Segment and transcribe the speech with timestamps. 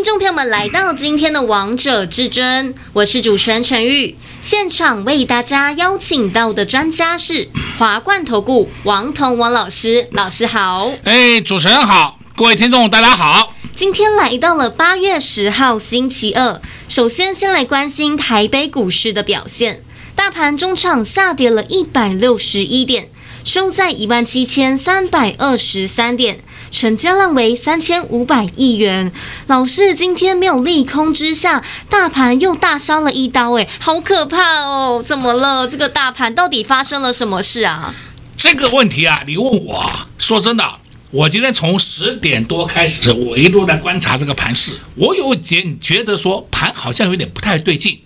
[0.00, 4.16] 听众朋友们来到今天的《王者至尊》，我是主持人陈玉。
[4.40, 10.90] 现场为大家邀请到的专家是华冠投顾王彤王老师，老师好。
[11.04, 13.54] 哎，主持人好，各位听众大家好。
[13.76, 19.82] 今天来到了八月十号星期二，首先先来关心台北股市的表现。
[20.16, 23.10] 大盘中场下跌了一百六十一点，
[23.44, 29.12] 收在一万七千三百二十三点，成交量为三千五百亿元。
[29.46, 35.02] 老师，今天没有利空之下，大盘又大杀了一刀，哎，好可怕哦！
[35.04, 35.66] 怎么了？
[35.66, 37.94] 这个大盘到底发生了什么事啊？
[38.36, 40.64] 这个问题啊，你问我，说真的。
[41.10, 48.00] 我今天从十点多开始，我一路在观察这个盘势，我有点觉得说盘好像有点不太对劲，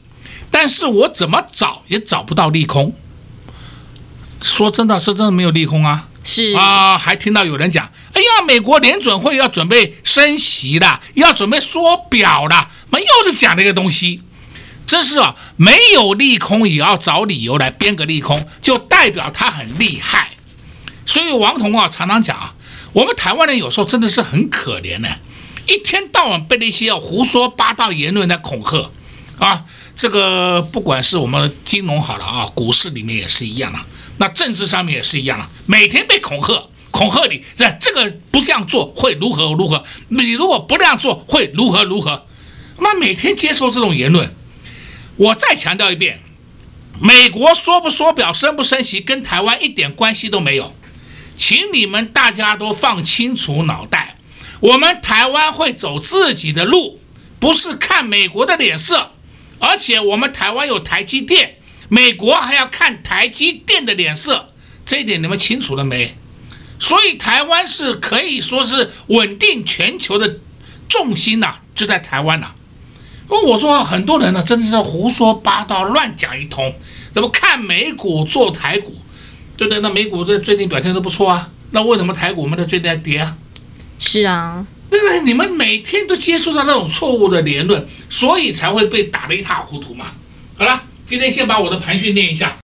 [0.50, 2.94] 但是我怎么找也找不到利空。
[4.40, 6.08] 说真的，是真的没有利空啊。
[6.24, 14.22] 是啊，还听到有人讲，哎呀，美国联准会要准备升息了，要准备缩表了，没又是讲那个东西，
[14.86, 20.30] 真是啊，没有利空也要找理由来编个利空，就代表他很厉害。
[21.06, 22.54] 所以王彤啊，常常讲啊。
[22.94, 25.08] 我们台湾人有时候真的是很可怜呢，
[25.66, 28.88] 一天到晚被那些胡说八道言论在恐吓，
[29.38, 29.64] 啊，
[29.96, 33.84] 这个不管是我们金融好了啊，股市里面也是一样啊，
[34.18, 42.26] 那政治上面也是一样啊，每天被恐吓，恐吓你，这这个不这样做会如何如何，你如果不这样做会如何如何，
[42.78, 44.34] 那每天接受这种言论，
[45.16, 46.20] 我再强调一遍，
[47.00, 50.74] 美国说不说表、升不升息，跟台湾一点关系都没有。
[51.36, 54.16] 请你们大家都放清楚脑袋，
[54.60, 57.00] 我们台湾会走自己的路，
[57.40, 59.10] 不是看美国的脸色，
[59.58, 61.56] 而且我们台湾有台积电，
[61.88, 64.50] 美国还要看台积电的脸色，
[64.84, 66.14] 这一点你们清楚了没？
[66.80, 70.38] 所以台湾是可以说是稳定全球的
[70.88, 72.54] 重心呐、啊，就在台湾呐、啊。
[73.30, 76.74] 因为我说很多人呢，真的是胡说八道、乱讲一通，
[77.12, 78.96] 怎么看美股做台股？
[79.56, 83.36] 对不对，那美股这最近表现都不错啊，那为什么台股我们的最近在跌啊？
[83.98, 90.06] 是啊，那个你们每天都接触到那种错误的言论，所以才会被打得一塌糊涂嘛。
[90.58, 92.56] 好了，今天先把我的盘训练一下。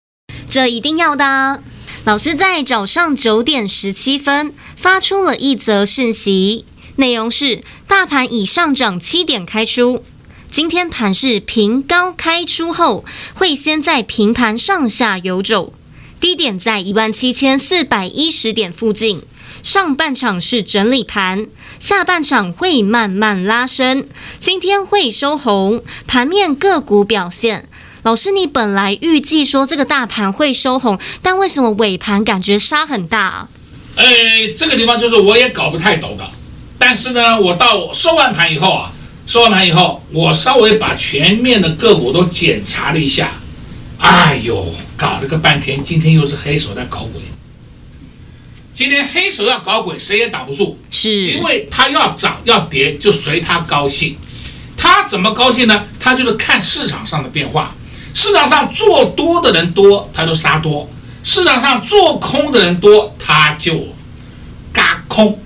[0.49, 1.61] 这一定要的。
[2.05, 10.03] 老师在早上九点十七分发出了一则讯息，内容是：大盘已上涨七点开出，
[10.49, 15.73] 今天盘是平高开出后，会先在平盘上下游走。
[16.21, 19.21] 低点在一万七千四百一十点附近，
[19.63, 21.47] 上半场是整理盘，
[21.79, 24.05] 下半场会慢慢拉升，
[24.39, 25.81] 今天会收红。
[26.07, 27.68] 盘面个股表现，
[28.03, 33.49] 老师，你本来预计说这个大盘会收红，但为什么尾盘感觉杀很大啊？
[33.97, 36.25] 哎，这个地方就是我也搞不太懂的。
[36.77, 38.89] 但是呢，我到收完盘以后啊，
[39.27, 43.33] 收完盘以后，我稍微把全面的个股都检查了一下。
[43.97, 47.21] 哎呦，搞了个半天，今天又是黑手在搞鬼。
[48.73, 54.15] 今天黑手要搞鬼，谁也挡不住，是因为他要涨要跌就随他高兴。
[54.77, 55.85] 他怎么高兴呢？
[55.99, 57.75] 他就是看市场上的变化。
[58.13, 60.87] 市场上做多的人多，他就杀多；
[61.23, 63.87] 市场上做空的人多，他就
[64.73, 65.39] 嘎空。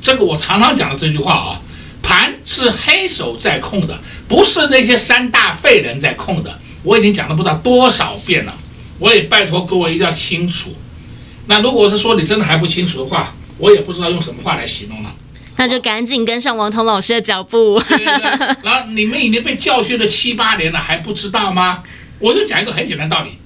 [0.00, 1.60] 这个我常常讲的这句话啊，
[2.02, 6.58] 盘是黑手在控的，不是那些三大废人在控的。
[6.82, 8.54] 我已经讲了不知道多少遍了，
[8.98, 10.74] 我也拜托各位一定要清楚。
[11.46, 15.10] 那如果是说你真的还不清楚的话，我也不知道用什么话来形容了。
[15.56, 17.80] 那就赶紧跟上王彤老师的脚步。
[18.62, 21.82] 然后你们已经被教训了七八年了，还不知道吗？
[22.22, 23.36] 我就讲一个很简单道理：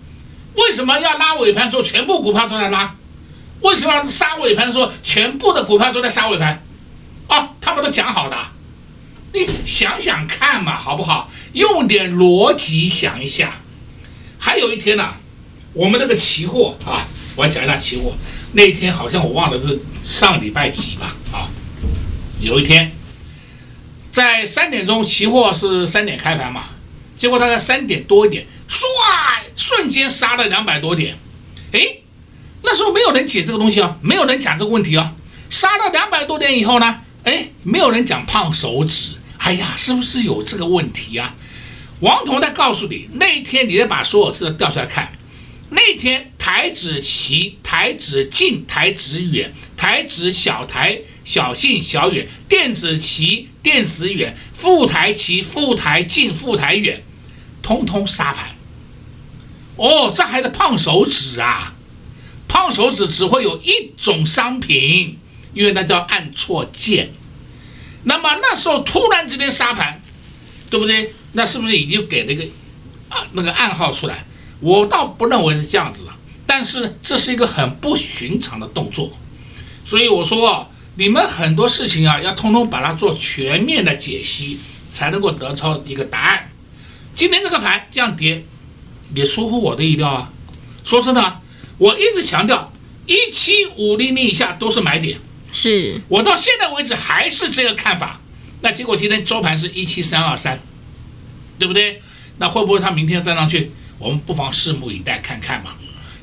[0.55, 2.95] 为什么要拉尾盘说全部股票都在拉？
[3.63, 6.63] 为什么要杀尾盘说全部的股票都在杀尾盘？
[7.27, 8.37] 啊，他们都讲好的。
[9.33, 11.31] 你想想看嘛，好不好？
[11.55, 13.55] 用点逻辑想一下。
[14.39, 15.15] 还有一天呢、
[15.73, 18.13] 我们那个期货啊，我要讲一下期货。
[18.53, 21.17] 那一天好像我忘了是上礼拜几吧？
[21.33, 21.49] 啊，
[22.41, 22.93] 有一天
[24.13, 26.65] 在三点钟，期货是三点开盘嘛，
[27.17, 28.83] 结果大概三点多一点，唰，
[29.55, 31.17] 瞬间杀了两百多点。
[31.73, 32.03] 诶，
[32.63, 35.15] 那时候没有人解这个东西啊，没有人讲这个问题啊。
[35.49, 39.15] 杀了两百多点以后呢，诶，没有人讲胖手指。
[39.39, 41.35] 哎呀，是不是有这个问题啊？
[42.01, 45.13] 王彤在告诉你，那一天你得把所有字调出来看。
[45.71, 57.03] 那天台指期、台指近、台指远、台指小台、小近、小远、电子期、电子远、副台期、副台近、副台远，
[57.67, 58.51] 通通杀盘。
[59.75, 61.75] 哦，这还得胖手指啊！
[62.47, 65.19] 胖手指只会有一种商品，
[65.53, 67.11] 因为那叫按错键。
[68.05, 70.01] 那么那时候突然之间杀盘，
[70.71, 71.13] 对不对？
[71.33, 72.45] 那是不是已经给了一个
[73.09, 74.25] 啊那个暗号出来？
[74.61, 76.17] 我倒不认为是这样子了，
[76.47, 79.11] 但是这是一个很不寻常的动作，
[79.85, 84.57] 所以我说，你们很多事情啊，要通通把它做全面的解析，
[84.95, 86.49] 才能够得出一个答案。
[87.17, 88.45] 今天这个盘这样跌，
[89.15, 90.31] 也出乎我的意料啊。
[90.85, 91.41] 说真的，
[91.79, 92.71] 我一直强调
[93.07, 95.19] 一七五零零以下都是买点，
[95.51, 98.21] 是我到现在为止还是这个看法。
[98.61, 100.61] 那结果今天周盘是一七三二三，
[101.59, 102.03] 对不对？
[102.37, 103.73] 那会不会它明天站上去？
[103.99, 105.71] 我们不妨拭目以待看看嘛，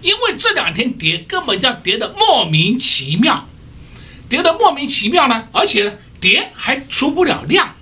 [0.03, 3.49] 因为这两天跌根本叫跌的莫名其妙，
[4.29, 7.75] 跌的莫名其妙呢，而且跌还出不了量，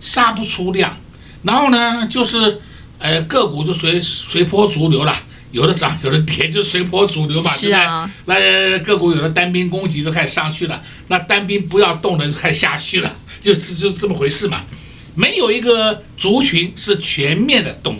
[0.00, 0.96] 杀不出量，
[1.44, 2.60] 然后呢就是
[2.98, 5.16] 呃个股就随随波逐流了，
[5.52, 8.70] 有的涨有的跌就随波逐流嘛，是啊，对不对？
[8.70, 14.62] 那个股有的单兵攻击都开始上去了，那单兵不要动的就开始下去了， 就是就这么回事嘛，
[15.14, 17.96] 没有一个族群是全面的动。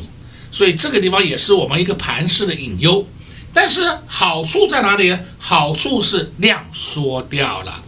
[0.51, 3.05] 所以这个地方也是我们一个盘势的隐忧，
[3.53, 5.19] 但是好处在哪里呢？
[5.37, 7.83] 好处是量缩掉了，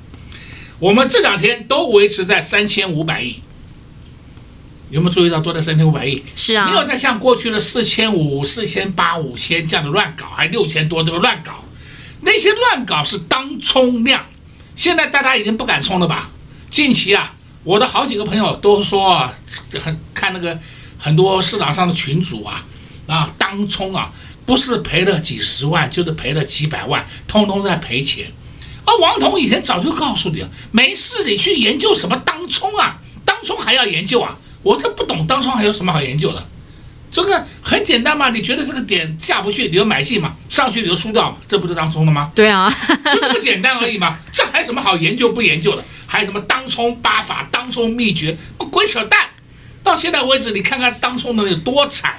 [0.81, 3.41] 我们这两天都维持在三千五百亿，
[4.97, 6.23] 有没有注意到多在三千五百亿？
[6.35, 11.63] 是啊，没有再像过去的四千五、四千八、五千这样的乱搞，还六千多这个乱搞，
[12.23, 14.25] 那些乱搞是当冲量，
[14.75, 16.31] 现在大家已经不敢冲了吧？
[16.71, 19.31] 近期啊，我的好几个朋友都说
[19.79, 20.59] 很看那个。
[20.99, 22.65] 很多市场上的群主啊，
[23.07, 24.11] 啊，当冲啊，
[24.47, 28.33] 不是赔了几十万，就是赔了几百万，通通在赔钱。
[28.87, 34.35] 而王彤以前早就告诉你了，没事你去研究什么当冲啊，当冲还要研究啊？
[34.63, 36.47] 我这不懂当冲还有什么好研究的？
[37.11, 42.31] 这个很简单嘛，你觉得这个点下不去，你就买进嘛，上去你就输掉嘛，这不就当冲了吗？
[42.35, 42.69] 对啊，
[43.13, 45.85] 就这么简单而已嘛，这还有什么好研究不研究的？
[46.07, 48.37] 还有什么当冲八法、当冲秘诀？
[48.59, 49.21] 鬼扯淡！
[49.83, 52.17] 到现在为止，你看看当冲的有多惨。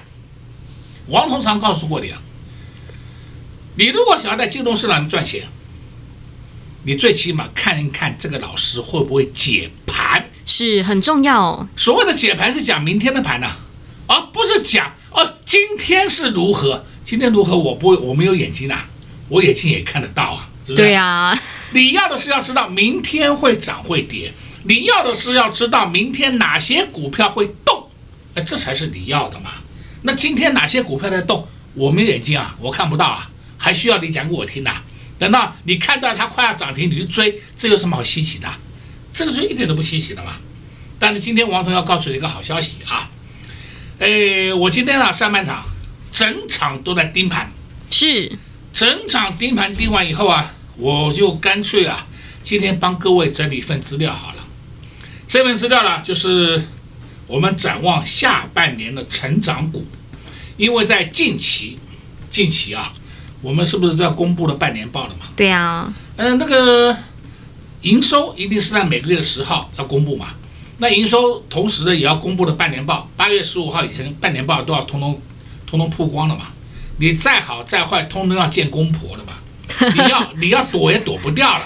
[1.08, 2.20] 王同常告诉过你啊，
[3.76, 5.44] 你如果想要在金融市场赚钱，
[6.84, 11.68] 你最起码看一看这个老师会不会解盘，是很重要。
[11.76, 13.58] 所谓的解盘是讲明天的盘呢、啊，
[14.08, 18.80] 而不是讲哦今天是如何，今天如何我不我没有眼睛呐，
[19.30, 20.82] 我眼睛也看得到啊，是不是？
[20.82, 21.38] 对啊，
[21.72, 24.34] 你要的是要知道明天会涨会跌。
[24.64, 27.88] 你要的是要知道明天哪些股票会动，
[28.34, 29.52] 哎，这才是你要的嘛。
[30.02, 31.48] 那今天哪些股票在动？
[31.74, 34.84] 我没眼睛啊，我看不到啊，还需要你讲给我听呐、啊？
[35.20, 38.50] 等到你看到它快要涨停，你去追，这有什么好稀奇的？
[39.18, 40.34] 这个就一点都不稀奇了嘛。
[41.00, 43.10] 但是今天王彤要告诉你一个好消息啊，
[43.98, 45.66] 哎，我今天啊上半场
[46.12, 47.50] 整场都在盯盘，
[47.90, 48.32] 是
[48.72, 52.06] 整场盯盘盯完以后啊，我就干脆啊，
[52.44, 54.44] 今天帮各位整理一份资料好了。
[55.28, 56.68] 这份资料呢，就是
[57.26, 59.84] 我们展望下半年的成长股，
[60.58, 61.80] 因为在近期，
[62.30, 62.94] 近期啊，
[63.42, 65.26] 我们是不是都要公布了半年报了嘛？
[65.36, 65.92] 对呀。
[66.18, 66.96] 嗯，那个
[67.88, 70.28] 营收一定是在每个月的十号要公布嘛。
[70.80, 75.22] 那营收同时呢，也要公布的半年报，八月十五号以前半年报都要通通
[75.66, 76.48] 通通曝光了嘛。
[77.00, 79.34] 你再好再坏，通通要见公婆了嘛。
[79.96, 81.66] 你要 你要躲也躲不掉了。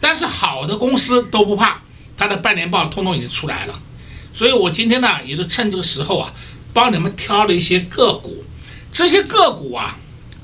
[0.00, 1.80] 但是好的公司都不怕。
[2.14, 3.74] 它的半年报通通已经出来了，
[4.32, 6.32] 所以我今天呢，也就趁这个时候啊，
[6.72, 8.44] 帮你们挑了一些个股，
[8.92, 9.96] 这些个股啊，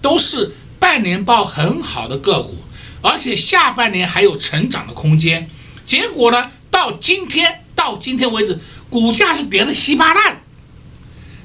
[0.02, 2.56] 都是半年报很好的个股，
[3.02, 5.48] 而且下半年还有成长的空间。
[5.84, 8.58] 结果呢，到今天到今天为止，
[8.90, 10.42] 股价是跌得稀巴烂，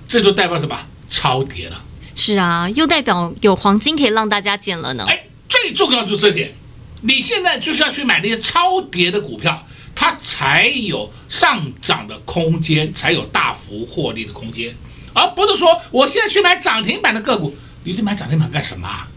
[0.08, 0.78] 这就代表什么？
[1.10, 1.82] 超跌了。
[2.16, 5.06] 是啊，又代表有黄金可以让大家捡了呢。
[5.08, 6.54] 哎，最重要就这点，
[7.02, 9.66] 你现在就是要去买那些超跌的股票。
[9.96, 14.76] 它才有上涨的空间，才有大幅获利的空间，
[15.14, 19.08] 而不是说我现在去买涨停板的个股，你去买涨停板干什么啊？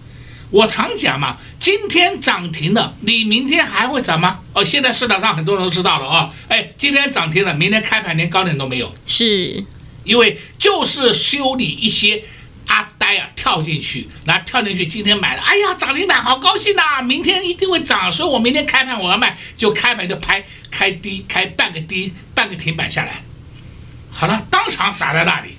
[0.51, 4.41] 我常讲嘛，今天涨停了，你明天还会涨吗？
[4.53, 9.65] 哦，现在市场上很多人都知道了啊，哎，今天涨停了，明天开盘连高点都没有，是
[10.05, 12.23] 因为就是修理一些。
[12.69, 17.01] 阿呆啊，跳进去，然后跳进去，今天买了，哎呀，涨停板，好高兴呐！
[17.01, 23.23] 明天一定会涨，所以我明天开盘我要卖，就开盘就拍开低，开半个低，半个停板下来，
[24.11, 25.57] 好了，当场傻在那里，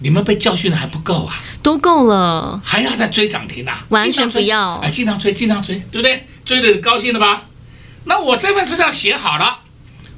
[0.00, 1.40] 你们被教训的还不够啊？
[1.62, 3.84] 都够了，还要再追涨停啊？
[3.88, 4.76] 完全不要！
[4.76, 6.26] 哎，尽量追，尽量追，对不对？
[6.44, 7.42] 追的高兴了吧？
[8.04, 9.60] 那我这份资料写好了，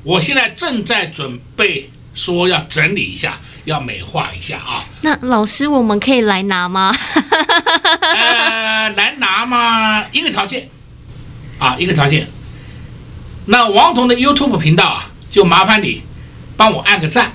[0.02, 4.84] 我现在正在准备说要整理一下，要美化一下啊。
[5.00, 6.94] 那老师，我们可以来拿吗？
[8.00, 10.04] 呃，来拿嘛？
[10.12, 10.68] 一个条件
[11.58, 12.28] 啊，一个条件。
[13.46, 16.02] 那王彤的 YouTube 频道啊，就麻烦你
[16.56, 17.32] 帮我按个赞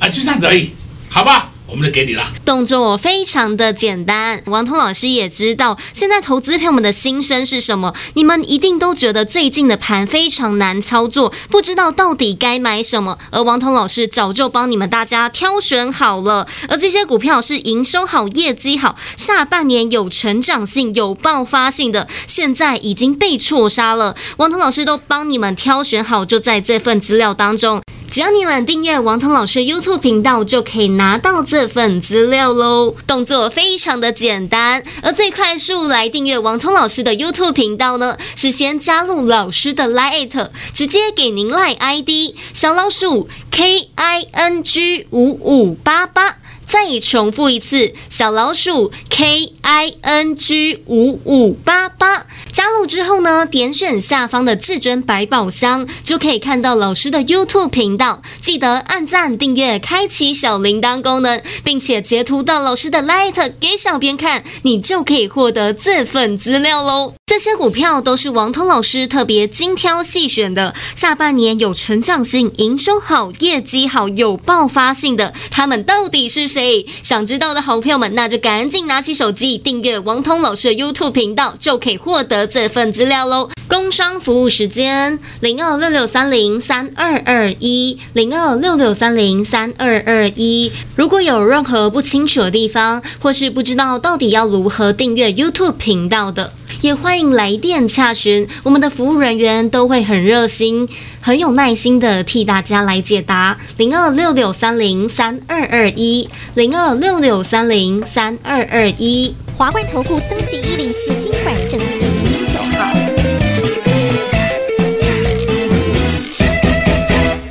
[0.00, 0.72] 啊，就这样子而已，
[1.10, 1.50] 好吧？
[1.66, 2.30] 我们就给你了。
[2.44, 7.94] 动作非常的简单，王彤老师也知道现在投资朋友们的心声是什么。
[8.14, 13.18] 你们一定都觉得最近的盘非常难操作，不知道到底该买什么。
[13.30, 24.14] 而王彤老师早就帮你们大家挑选好了，而这些股票是营收好、业绩好、下半年有成长性、有爆发性的，现在已经被错杀了。
[24.36, 27.80] 王彤老师都帮你们挑选好，就在这份资料当中。
[28.10, 32.94] 只要你们订阅王彤老师 YouTube 频道，就可以拿到这份资料喽。
[33.08, 46.36] 动作非常的简单，而最快速来订阅王彤老师的 YouTube 频道呢，是先加入老师的 Line，直接给您 Line ID 小老鼠 K I N G 五五八八。
[46.66, 58.20] 再重复一次，小老鼠 K I N G 五五八八，加入之后呢，点选下方的至尊百宝箱，就可以看到老师的 YouTube 频道。
[58.42, 67.14] 记得按赞、订阅、开启小铃铛功能，并且截图到老师的 Light 给小编看，你就可以获得这份资料喽。
[67.24, 76.86] 这些股票都是王通老师特别精挑细选的，下半年有成长性、营收好、业绩好、有爆发性的，他们到底是谁？
[77.02, 83.50] 想知道的好朋友们，那就赶紧拿起手机订阅王通老师的 YouTube 频道，就可以获得这份资料喽。
[83.66, 90.70] 工商服务时间：零二六六三零三二二一，零二六六三零三二二一。
[90.94, 100.86] 如果有任何不清楚的地方，或是不知道到底要如何订阅 YouTube 频道的，也欢迎来电洽询，我们的服务人员都会很热心、
[101.20, 103.58] 很有耐心的替大家来解答。
[103.78, 109.34] 零二六六三零三二二一，零二六六三零三二二一。
[109.56, 112.78] 华冠投顾登记一零四金管证字第零零九号。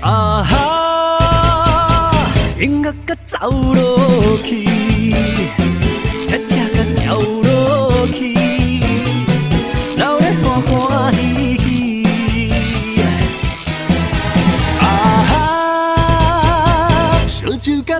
[0.01, 2.27] 啊哈，
[2.59, 4.65] 音乐搁走落去，
[6.27, 8.33] 恰恰搁跳落去。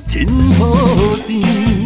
[0.08, 0.28] 天
[0.60, 1.83] 和地，做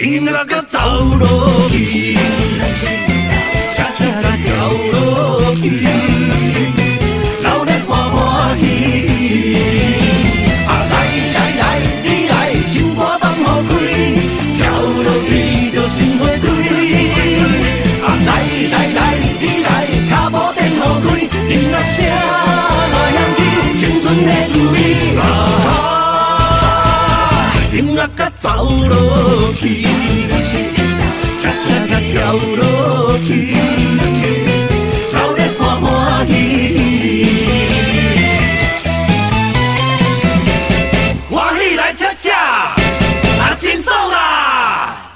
[0.00, 0.78] 那个走
[1.18, 2.22] 落去，恰恰个跳
[2.54, 3.07] 落去。
[28.38, 28.48] 走
[28.88, 29.82] 落去，
[31.38, 33.56] 恰恰甲跳落去，
[35.12, 36.32] 流咧欢欢喜。
[41.30, 42.32] 欢喜来恰恰，
[43.40, 45.07] 啊，真爽啦！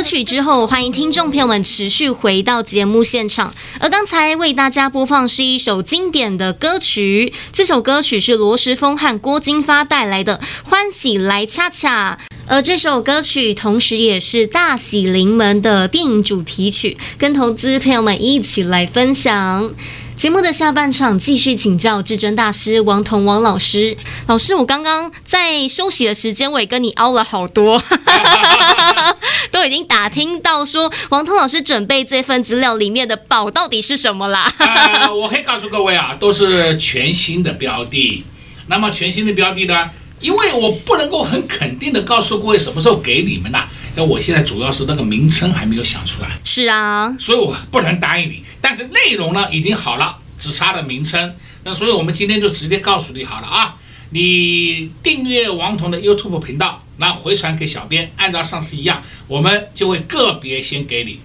[0.00, 3.52] 歌曲之后，欢迎听众朋友们持续回到节目现场。
[3.78, 10.40] 而刚才为大家播放是一首经典的歌曲，这首歌曲是罗时丰和郭金发带来的
[10.70, 12.18] 《欢喜来恰恰》。
[12.46, 19.70] 而这首歌曲同时也是《大喜临门》的电影主题曲，跟投资朋友们一起来分享。
[20.16, 23.96] 节目的下半场继续请教至尊大师王彤王老师。
[24.26, 27.82] 老师，我刚刚在休息的时间，我也跟你凹了好多，
[29.60, 34.50] 都已经打听到说王彤老师准备这份资料里面的宝到底是什么啦？
[34.58, 38.24] 呃，我可以告诉各位啊， 都是全新的标的。
[38.68, 39.90] 那么全新的标的呢？
[40.18, 46.30] 因为我不能够很肯定的告诉各位什么时候给你们呐，那我现在主要是那个名称还没有想出来。
[46.42, 48.42] 是啊，所以我不能答应你。
[48.62, 51.34] 但是内容呢已经好了，只差了名称。
[51.64, 53.76] 那所以我们今天就直接告诉你好了啊，
[54.08, 61.18] 你订阅王彤的 YouTube 频道，那回传给小编，按照上次一样，我们就会个别先给你，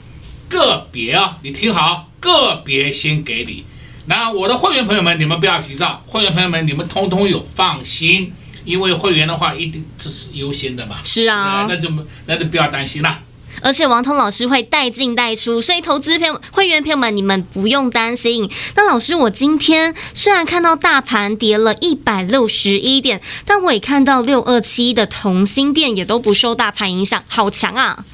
[0.49, 3.65] 个别啊，你听好，个别先给你。
[4.05, 8.33] 那我的会员朋友们，你们不要急躁，会员朋友们你们通通有，放心。
[8.63, 10.97] 因为会员的话，一定这是优先的嘛。
[11.03, 11.87] 是啊，那就
[12.25, 13.19] 那就不要担心了。
[13.61, 18.49] 而且王彤老师会带进带出，所以投资朋友、会员朋友们，你们不用担心。
[18.75, 28.05] 那老师，我今天虽然看到大盘跌了一百六十一点，但我也看到六二七的同心店也都不受大盘影响，好强啊！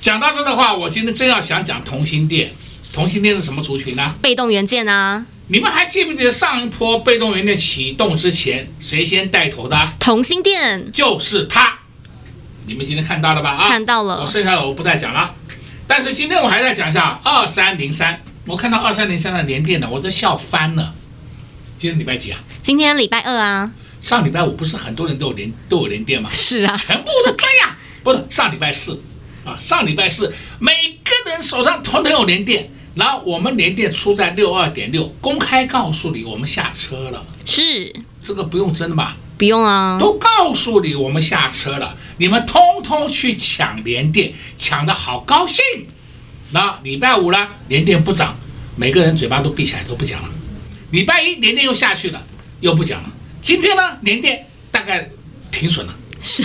[0.00, 2.52] 讲到这的话，我今天真要想讲同心店。
[2.92, 4.14] 同心店是什么族群呢？
[4.22, 5.26] 被动元件啊。
[5.48, 9.76] 你们还记不记得上一波被动元件启动之前，谁先带头的？
[9.98, 11.80] 同心店就是他。
[12.66, 13.50] 你们今天看到了吧？
[13.50, 14.20] 啊，看到了。
[14.20, 15.34] 我剩下的我不再讲了。
[15.86, 18.22] 但是今天我还在讲一下二三零三。
[18.46, 20.92] 我看到二三零三的连电的，我都笑翻了。
[21.78, 22.38] 今天礼拜几啊？
[22.62, 23.70] 今天礼拜二啊。
[24.00, 26.28] 上礼拜五不是很多人都有连都有连电吗？
[26.30, 27.76] 是啊，全部都追呀。
[28.02, 29.00] 不是上礼拜四
[29.44, 30.72] 啊，上礼拜四每
[31.02, 32.70] 个人手上统统有连电。
[32.94, 37.26] 然后我们连电出在六二点六，公开告诉你我们下车了。
[37.44, 39.16] 是这个不用争的吧？
[39.36, 45.62] 不用啊，都告诉你我们下车了，你们通通去抢联电，抢得好高兴。
[46.50, 48.36] 那礼拜五呢，联电不涨，
[48.76, 50.28] 每个人嘴巴都闭起来都不讲了。
[50.90, 52.22] 礼拜一联电又下去了，
[52.60, 53.10] 又不讲了。
[53.42, 55.10] 今天呢，联电大概
[55.50, 56.44] 停损了，是，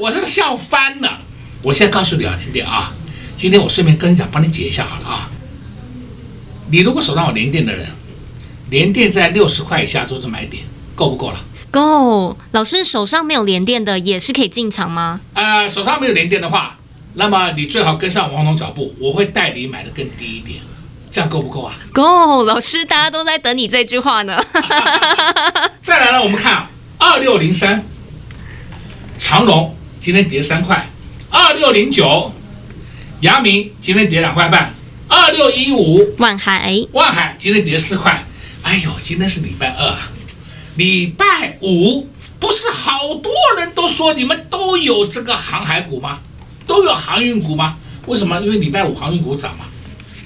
[0.00, 1.20] 我都笑翻了。
[1.62, 2.92] 我现在告诉你啊，联电啊，
[3.36, 5.30] 今天我顺便跟你讲，帮你解一下好了啊。
[6.70, 7.86] 你如果手上有联电的人，
[8.70, 10.64] 联电在六十块以下都是买点，
[10.96, 11.38] 够不够了？
[11.72, 12.36] 够。
[12.52, 15.20] 老师手上没有连电的也是可以进场吗？
[15.34, 16.76] 呃，手上没有连电的话，
[17.14, 20.60] 那么你最好跟上王总脚步，我会带你买的更低一点，
[21.10, 21.74] 这样够不够啊？
[21.92, 22.44] 够。
[22.44, 24.38] 老师，大家都在等你这句话呢。
[25.82, 27.84] 再来呢，我们看啊，二六零三，
[29.18, 30.86] 长隆今天跌三块，
[31.30, 32.30] 二六零九，
[33.20, 34.72] 阳明今天跌两块半。
[35.08, 38.24] 二六一五，万海，万海今天跌四块，
[38.62, 40.10] 哎呦，今天是礼拜二啊，
[40.82, 42.08] 礼拜五
[42.40, 46.18] 不是好多人都说你们都有这个航海股吗？
[46.66, 47.76] 都有航运股吗？
[48.06, 48.40] 为什么？
[48.40, 49.66] 因为礼拜五航运股涨嘛。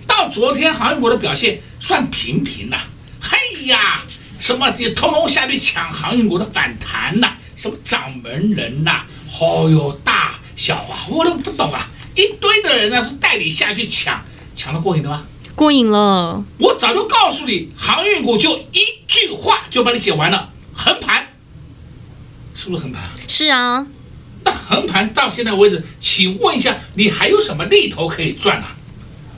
[0.06, 2.78] 到昨天航运股的表现算平平呐，
[3.20, 4.02] 嘿呀，
[4.40, 9.04] 什么也通通下去抢航运股的反弹呐，什么掌门人呐，
[9.38, 14.24] 哦哟，大小啊，我都不懂啊，一堆的人呢是带你下去抢。
[14.56, 15.22] 抢得过瘾的吗？
[15.56, 16.44] 过瘾了！
[16.58, 21.26] 我早就告诉你，航运股就一句话就把你解完了，横盘，
[22.54, 23.08] 是不是横盘？
[23.26, 23.86] 是啊。
[24.44, 28.76] 那横盘到现在为止，请问一下，你还有什么利头可以赚啊？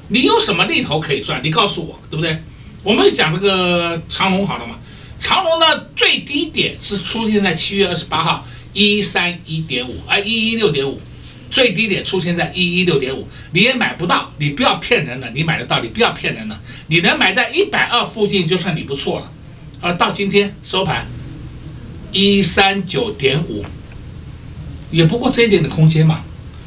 [0.09, 1.41] 你有什么利头可以赚？
[1.45, 2.37] 你告诉我，对不对？
[2.83, 4.75] 我们讲这个长龙好了嘛？
[5.21, 11.01] 长龙呢，最低点是出现在七月二十八号一三一点五，哎，一一六点五。
[11.51, 19.33] 最低点出现在一一六点五，你也买不到，你不要骗人了，你买得到，你不要骗人了，你能买在一百二附近就算你不错了，
[19.81, 21.07] 而到今天收盘
[22.13, 23.65] 一三九点五，
[24.91, 26.21] 也不过这一点的空间嘛，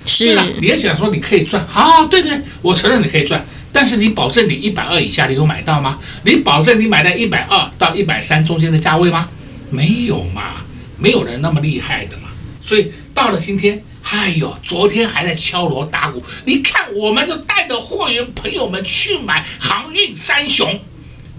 [0.06, 6.00] 是，对了，你也想说你可以赚，好，对对，我承认你可以赚，但是你保证你一百二以下你有买到吗？
[6.26, 9.30] 你保证你买在一百二到一百三中间的价位吗？
[9.70, 10.64] 没有嘛，
[10.98, 12.30] 没有人那么厉害的嘛，
[12.64, 13.80] 所以到了今天。
[14.04, 20.80] 哎呦，昨天还在敲锣打鼓，你看我们就带着会员朋友们去买航运三雄，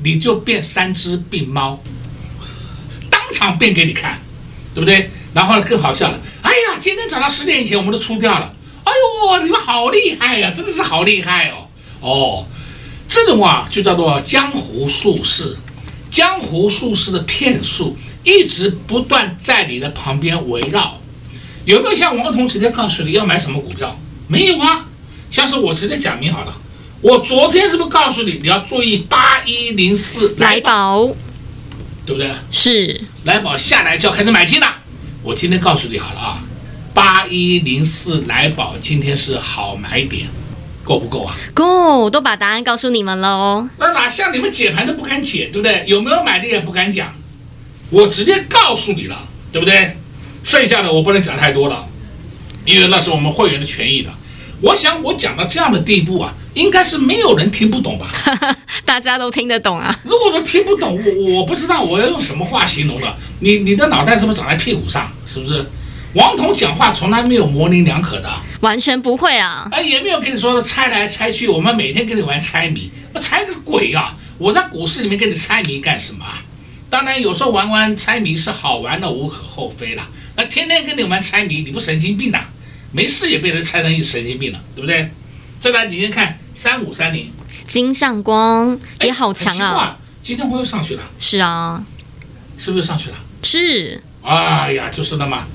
[0.03, 1.83] 你就变三只病猫，
[3.11, 4.21] 当场变给你看，
[4.75, 5.11] 对不对？
[5.35, 8.93] 然后呢，更好笑了，哎呀，今天早上十点以前我们都出掉了，哎
[9.37, 11.69] 呦，你们好厉害呀，真的是好厉害哦，
[12.01, 12.47] 哦，
[13.09, 15.59] 这种啊就叫做江湖术士，
[16.11, 21.02] 江湖术士的骗术一直不断在你的旁边围绕。
[21.65, 23.99] 有没有像王彤直接告诉你要买什么股票？
[24.29, 24.87] 没有啊，
[25.31, 26.55] 像是我直接讲明好了。
[27.01, 31.07] 我昨天是不是告诉你你要注意八一零四来宝，
[32.07, 32.31] 对不对？
[32.51, 34.67] 是来宝下来就要开始买进了。
[35.23, 36.39] 我今天告诉你好了啊，
[36.95, 40.29] 八一零四来宝今天是好买点，
[40.85, 41.37] 够不够啊？
[41.55, 43.69] 够，我都把答案告诉你们了哦。
[43.79, 45.85] 那哪像你们解盘都不敢解，对不对？
[45.87, 47.15] 有没有买的也不敢讲，
[47.91, 49.97] 我直接告诉你了，对不对？
[50.45, 51.87] 剩下的我不能讲太多了，
[52.65, 54.11] 因为那是我们会员的权益的。
[54.61, 58.13] 我想我讲到这样的地步啊，应该是没有人听不懂吧？
[58.87, 59.99] 大家都听得懂啊。
[60.05, 63.17] 如果说听不懂，我我不知道我要用什么话形容了。
[63.41, 65.11] 你你的脑袋是不是长在屁股上？
[65.27, 65.65] 是不是？
[66.15, 69.67] 王彤讲话从来没有模棱两可的，完全不会啊。
[69.73, 74.15] 哎，也没有跟你说的猜来猜去，我们每天跟你玩猜谜，我猜个鬼啊！
[74.39, 76.25] 我在股市里面跟你猜谜干什么？
[76.91, 80.07] 当然有时候玩玩猜谜是好玩的，无可厚非了。
[80.37, 82.49] 那天天跟你玩猜谜，你不神经病呐、啊？
[82.95, 85.11] 没事也被人猜成一神经病了，对不对？
[85.59, 87.31] 再来，你先看三五三零，
[87.67, 89.99] 金相光也好强啊！
[90.23, 91.03] 今天我又上去了。
[91.19, 91.83] 是啊，
[92.59, 93.17] 是不是上去了？
[93.43, 94.03] 是。
[94.23, 95.47] 哎呀，就是的嘛。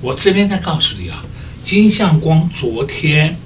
[0.00, 1.24] 我这边再告诉你啊，
[1.64, 3.36] 金相光昨天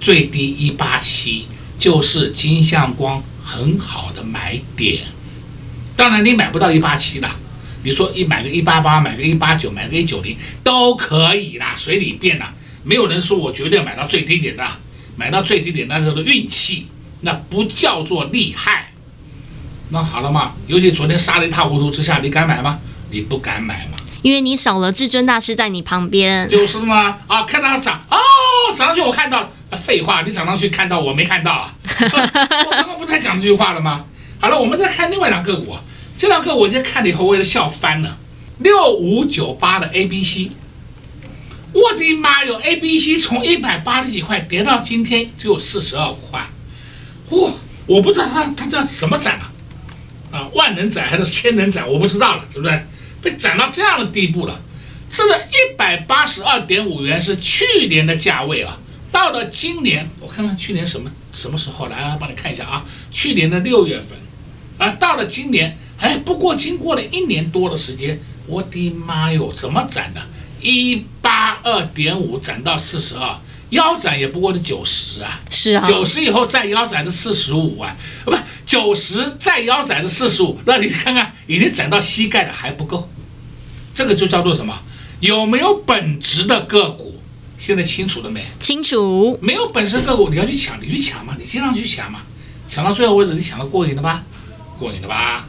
[0.00, 1.46] 最低一八七，
[1.78, 5.04] 就是金相光很好的买点。
[5.96, 7.28] 当然，你买不到一八七的。
[7.84, 12.52] 你说一买个一八八，买个一八九，买个一九零都可以啦，随你便啦。
[12.84, 14.64] 没有人说我绝对买到最低点的，
[15.16, 16.86] 买到最低点那叫做运气，
[17.20, 18.92] 那不叫做厉害。
[19.90, 22.78] 那好了嘛，尤其昨天杀得一塌糊涂之下，你敢买吗？
[23.10, 26.48] 你不敢买嘛，因为你少了至尊大师在你旁边。
[26.48, 28.16] 就是嘛，啊，看到它涨，哦，
[28.76, 31.74] 涨上去我看到，啊，废话，你涨上去看到我没看到啊？
[31.86, 34.04] 我刚刚不是在讲这句话了吗？
[34.40, 35.76] 好了，我们再看另外两个股。
[36.18, 38.18] 这堂课我今天看了以后，我也笑翻了。
[38.58, 40.50] 六五九八的 A B C，
[41.72, 46.44] 我的妈哟！A B C 从一百八十几块跌到今天只有四十二块，
[47.30, 47.52] 哇！
[47.86, 49.52] 我不知道它它叫什么展啊？
[50.32, 51.88] 啊，万能斩还是千能斩？
[51.88, 52.86] 我不知道了，是不是？
[53.22, 54.60] 被涨到这样的地步了。
[55.12, 58.76] 这个一百八十二点五元是去年的价位啊，
[59.12, 64.18] 到了今年，我看看去年什么什么时候来，帮你看一下啊，去年的六月份，
[64.78, 65.78] 啊，到了今年。
[65.98, 70.20] 哎，不过经过了一年多的时间，我的妈哟，怎么涨的？
[70.60, 73.36] 一八二点五涨到四十二，
[73.70, 75.40] 腰斩也不过是九十啊。
[75.50, 75.86] 是啊。
[75.86, 78.34] 九十以后再腰斩的四十五啊，不，
[78.64, 83.08] 九十再腰斩的四十五，那你看看，已经涨到膝盖了还不够，
[83.94, 84.78] 这个就叫做什么？
[85.20, 87.20] 有没有本质的个股？
[87.58, 88.44] 现在清楚了没？
[88.60, 89.36] 清楚。
[89.42, 92.20] 没有本事个股，你要去抢，你去抢嘛，你经常去抢嘛，
[92.68, 94.22] 抢到最后为止，你抢到过瘾了吧？
[94.78, 95.48] 过瘾了吧？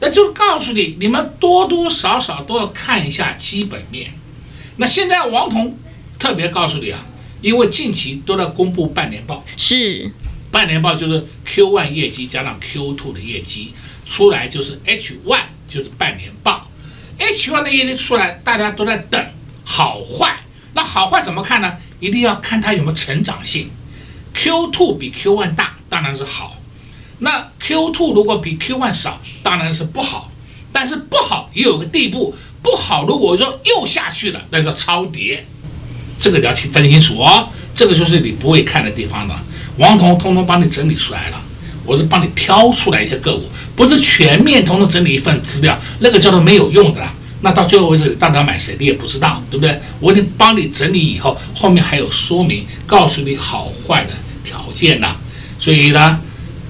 [0.00, 4.12] 那就告诉你，你们多多少少都要看一下基本面。
[4.76, 5.76] 那现在王彤
[6.18, 7.04] 特别告诉你啊，
[7.40, 10.10] 因为近期都在公布半年报，是
[10.50, 13.72] 半年报就是 Q one 业绩加上 Q two 的业绩
[14.06, 16.70] 出来就是 H one 就是半年报
[17.18, 19.22] ，H one 的业绩出来，大家都在等
[19.64, 20.40] 好坏。
[20.74, 21.76] 那好坏怎么看呢？
[21.98, 23.68] 一定要看它有没有成长性。
[24.32, 26.56] Q two 比 Q one 大，当然是好。
[27.20, 30.30] 那 Q2 如果比 Q1 少，当然是不好，
[30.72, 35.44] 但是不好也有个地步，不好如果说又下去了，那叫超跌，
[36.20, 39.42] 这个你要去分清楚哦，这个就是你不会看的地方了。
[39.78, 41.40] 王彤通通帮你整理出来了，
[41.84, 47.12] 我是帮你挑出来一些个股，不是全面通通整理一份资料，那个叫做没有用的啦。
[47.40, 49.80] 那到最后为止，你到底要买谁你也不知道，对不对？
[49.98, 54.10] 我已经帮你整理以后，后面还有说明，告诉你好坏的
[54.44, 55.16] 条件呢，
[55.58, 56.20] 所以呢。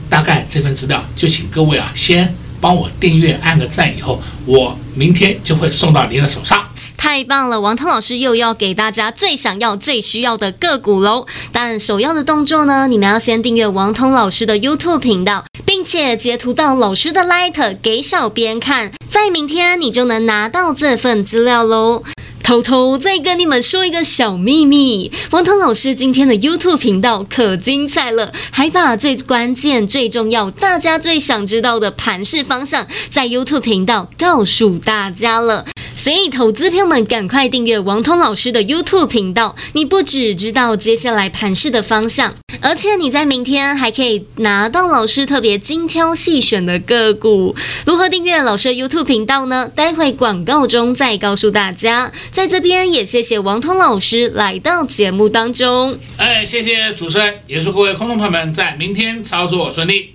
[0.09, 6.65] 大概这份资料就请各位啊，先帮我订阅按个赞，以后我明天就会送到您的手上。
[6.97, 11.25] 太棒了，王通老师又要给大家最想要、最需要的个股喽！
[11.53, 22.03] 但首要的动作呢，你们要先订阅王通老师的 YouTube 频道，并且截图到老师的 Light 给小编看，在明天你就能拿到这份资料喽。
[22.49, 35.67] 偷偷再跟你们说一个小秘密，王彤老师今天的 YouTube 频道可精彩了，还把最关键、最重要、大家最想知道的盘势方向，在 YouTube 频道告诉大家了。
[35.95, 47.55] 所以，投资朋友们赶快订阅王通老师的 YouTube 频道，你不只知道接下来盘势的方向，而且你在明天还可以拿到老师特别精挑细选的个股。
[47.85, 49.69] 如何订阅老师的 YouTube 频道呢？
[49.75, 52.13] 待会广告中再告诉大家。
[52.39, 55.99] 在这边也谢谢王通老师来到节目当中。
[56.19, 60.15] 哎，谢谢主持人，也祝各位空中朋友们在明天操作顺利。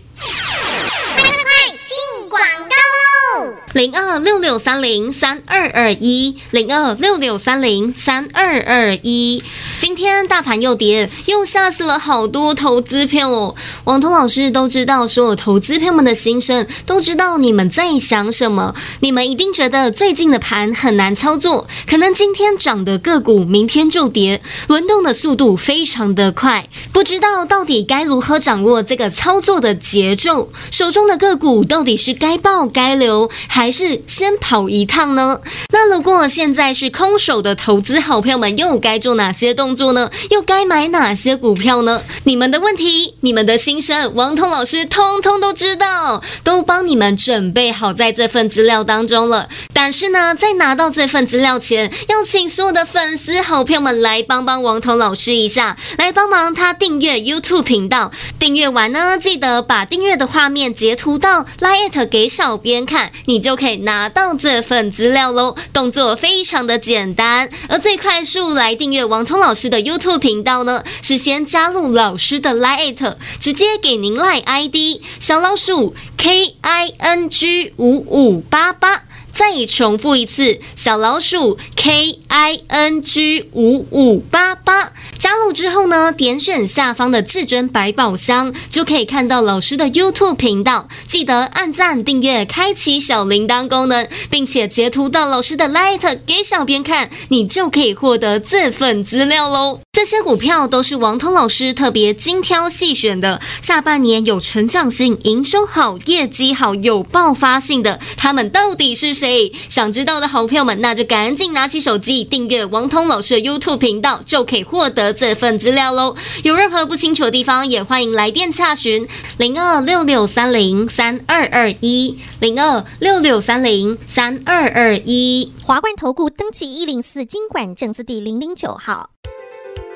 [3.73, 9.41] 零二六六三零三二二一，零二六六三零三二二一。
[9.79, 13.55] 今天大盘又跌，又吓死了好多投资票哦。
[13.85, 18.75] 王通老师都知道所有投资票们的心声，都知道你们在想什么。
[18.99, 30.51] 你们一定觉得最近的盘很难操作，可能今天涨的个股，明天就跌，轮动的速度非常的快，不知道到底该如何掌握这个操作的节奏。
[30.69, 35.39] 手中的个股到底是该爆该留，还还是先跑一趟呢？
[35.71, 40.11] 那如果现在是空手的投资好朋友们，又该做哪些动作呢？
[40.31, 42.01] 又该买哪些股票呢？
[42.25, 49.47] 你们的问题，你们的心声，王彤老师通通都知道，都帮你们准备好在这份资料当中了。
[49.71, 58.11] 但是呢，在拿到这份资料前，要请所有的粉丝好朋友们来帮帮王彤老师一下，来帮忙他订阅 YouTube 频道。
[58.37, 63.13] 订阅完呢，记得把订阅的画面截图到 LINE@ 给小编看。
[63.25, 67.49] 你就可以拿到这份资料喽，动作非常的简单。
[67.69, 79.03] 而最快速来订阅王通老师的 YouTube 频道呢，是先加入老师的 Line，直接给您 Line ID 小老鼠 K I N G 五五八八。
[79.33, 84.93] 再重复一次，小老鼠 K I N G 五五八八。
[85.17, 90.87] 加入之后呢，点选下方的至尊百宝箱，就可以看到老师的 YouTube 频道。
[91.07, 99.79] 记得按赞、订阅、开启小铃铛功能，并且截图到老师的 Light 给小编看，你就可以获得这份资料喽。
[99.93, 109.22] 这些股票都是王通老师特别精挑细选的，下半年有成长性、营收好、业绩好、有爆发性的，他们到底是什
[109.69, 116.15] 想知道的好朋友们，那就赶紧拿起手机订阅王通老师的 YouTube 频道，就可以获得这份资料喽。
[116.43, 119.07] 有任何不清楚的地方，也欢迎来电洽询
[119.37, 125.51] 零二六六三零三二二一零二六六三零三二二一。
[125.63, 129.09] 华冠投顾登记一零四金管证字第零零九号。